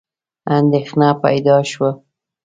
[0.57, 1.89] اندېښنه پیدا شوه.